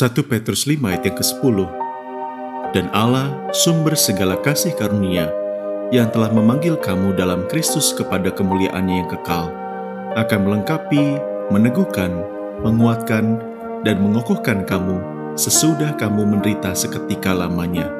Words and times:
1 0.00 0.16
Petrus 0.24 0.64
5 0.64 0.80
ayat 0.80 1.12
yang 1.12 1.16
ke-10 1.20 1.56
Dan 2.72 2.88
Allah, 2.96 3.36
sumber 3.52 3.92
segala 3.92 4.40
kasih 4.40 4.72
karunia, 4.72 5.28
yang 5.92 6.08
telah 6.08 6.32
memanggil 6.32 6.80
kamu 6.80 7.12
dalam 7.20 7.44
Kristus 7.52 7.92
kepada 7.92 8.32
kemuliaannya 8.32 9.04
yang 9.04 9.12
kekal, 9.12 9.52
akan 10.16 10.40
melengkapi, 10.48 11.20
meneguhkan, 11.52 12.16
menguatkan, 12.64 13.44
dan 13.84 14.00
mengokohkan 14.00 14.64
kamu 14.64 15.04
sesudah 15.36 15.92
kamu 16.00 16.32
menderita 16.32 16.72
seketika 16.72 17.36
lamanya. 17.36 17.92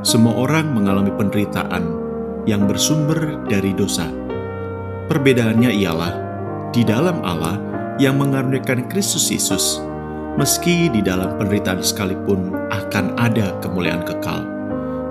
Semua 0.00 0.48
orang 0.48 0.72
mengalami 0.72 1.12
penderitaan 1.12 1.92
yang 2.48 2.64
bersumber 2.64 3.44
dari 3.44 3.76
dosa. 3.76 4.08
Perbedaannya 5.12 5.76
ialah, 5.76 6.12
di 6.72 6.88
dalam 6.88 7.20
Allah 7.20 7.60
yang 8.00 8.16
mengaruniakan 8.16 8.88
Kristus 8.88 9.28
Yesus, 9.28 9.85
meski 10.36 10.92
di 10.92 11.00
dalam 11.00 11.40
penderitaan 11.40 11.80
sekalipun 11.80 12.52
akan 12.68 13.16
ada 13.16 13.56
kemuliaan 13.64 14.04
kekal. 14.04 14.44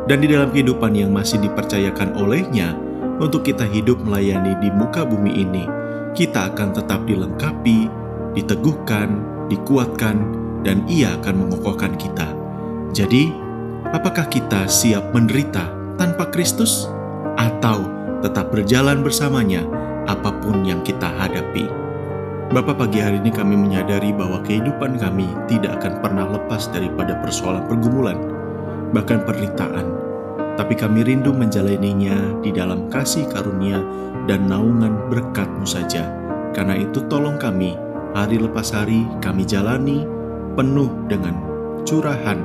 Dan 0.06 0.22
di 0.22 0.30
dalam 0.30 0.54
kehidupan 0.54 0.94
yang 0.94 1.10
masih 1.10 1.42
dipercayakan 1.42 2.14
olehnya 2.14 2.78
untuk 3.18 3.42
kita 3.42 3.66
hidup 3.66 3.98
melayani 4.06 4.54
di 4.62 4.70
muka 4.70 5.02
bumi 5.02 5.34
ini, 5.34 5.66
kita 6.14 6.54
akan 6.54 6.78
tetap 6.78 7.10
dilengkapi, 7.10 7.90
diteguhkan, 8.38 9.18
dikuatkan, 9.50 10.18
dan 10.62 10.86
ia 10.86 11.18
akan 11.18 11.50
mengokohkan 11.50 11.98
kita. 11.98 12.30
Jadi, 12.94 13.34
apakah 13.90 14.30
kita 14.30 14.70
siap 14.70 15.10
menderita 15.10 15.74
tanpa 15.98 16.30
Kristus? 16.30 16.86
Atau 17.36 17.84
tetap 18.22 18.54
berjalan 18.54 19.02
bersamanya 19.02 19.66
apa 20.06 20.30
pun 20.38 20.62
yang? 20.64 20.85
Bapak 22.56 22.88
pagi 22.88 23.04
hari 23.04 23.20
ini 23.20 23.36
kami 23.36 23.60
menyadari 23.60 24.16
bahwa 24.16 24.40
kehidupan 24.40 24.96
kami 24.96 25.28
tidak 25.52 25.76
akan 25.76 26.00
pernah 26.00 26.24
lepas 26.24 26.72
daripada 26.72 27.20
persoalan 27.20 27.68
pergumulan, 27.68 28.16
bahkan 28.96 29.20
penderitaan. 29.28 29.92
Tapi 30.56 30.72
kami 30.72 31.04
rindu 31.04 31.36
menjalaninya 31.36 32.16
di 32.40 32.56
dalam 32.56 32.88
kasih 32.88 33.28
karunia 33.28 33.84
dan 34.24 34.48
naungan 34.48 34.96
berkatmu 35.12 35.68
saja. 35.68 36.08
Karena 36.56 36.80
itu 36.80 37.04
tolong 37.12 37.36
kami, 37.36 37.76
hari 38.16 38.40
lepas 38.40 38.72
hari 38.72 39.04
kami 39.20 39.44
jalani 39.44 40.08
penuh 40.56 40.88
dengan 41.12 41.36
curahan 41.84 42.40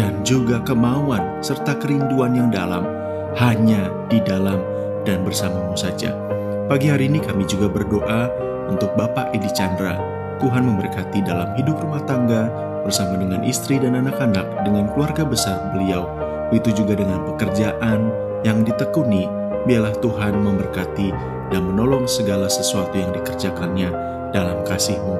dan 0.00 0.24
juga 0.24 0.64
kemauan 0.64 1.44
serta 1.44 1.76
kerinduan 1.84 2.32
yang 2.32 2.48
dalam 2.48 2.88
hanya 3.36 3.92
di 4.08 4.24
dalam 4.24 4.56
dan 5.04 5.20
bersamamu 5.20 5.76
saja. 5.76 6.16
Pagi 6.64 6.88
hari 6.88 7.12
ini 7.12 7.20
kami 7.20 7.44
juga 7.44 7.68
berdoa 7.68 8.53
untuk 8.68 8.92
Bapak 8.96 9.34
Edi 9.36 9.50
Chandra. 9.52 9.98
Tuhan 10.42 10.66
memberkati 10.66 11.22
dalam 11.24 11.54
hidup 11.56 11.78
rumah 11.80 12.02
tangga 12.04 12.50
bersama 12.84 13.16
dengan 13.16 13.40
istri 13.46 13.80
dan 13.80 13.96
anak-anak 13.96 14.44
dengan 14.66 14.92
keluarga 14.92 15.24
besar 15.24 15.72
beliau. 15.72 16.04
Begitu 16.52 16.84
juga 16.84 17.00
dengan 17.00 17.24
pekerjaan 17.24 18.12
yang 18.44 18.60
ditekuni, 18.62 19.24
biarlah 19.64 19.96
Tuhan 20.04 20.36
memberkati 20.36 21.08
dan 21.48 21.62
menolong 21.64 22.04
segala 22.04 22.46
sesuatu 22.50 22.92
yang 22.92 23.10
dikerjakannya 23.16 23.88
dalam 24.36 24.60
kasih-Mu. 24.68 25.16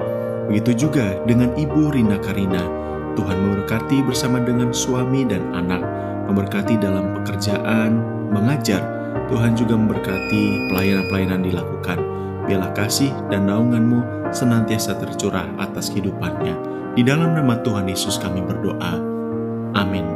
Begitu 0.52 0.86
juga 0.86 1.16
dengan 1.24 1.56
Ibu 1.56 1.96
Rina 1.96 2.20
Karina, 2.20 2.60
Tuhan 3.16 3.38
memberkati 3.40 4.04
bersama 4.04 4.44
dengan 4.44 4.76
suami 4.76 5.24
dan 5.24 5.40
anak, 5.56 5.80
memberkati 6.28 6.76
dalam 6.76 7.16
pekerjaan, 7.22 7.96
mengajar, 8.28 8.84
Tuhan 9.32 9.56
juga 9.56 9.72
memberkati 9.80 10.68
pelayanan-pelayanan 10.68 11.40
dilakukan 11.40 12.13
biarlah 12.46 12.72
kasih 12.76 13.10
dan 13.32 13.50
naunganmu 13.50 14.30
senantiasa 14.30 14.96
tercurah 15.00 15.48
atas 15.58 15.90
kehidupannya. 15.90 16.54
Di 16.94 17.02
dalam 17.02 17.34
nama 17.34 17.58
Tuhan 17.58 17.90
Yesus 17.90 18.22
kami 18.22 18.44
berdoa. 18.46 18.94
Amin. 19.74 20.13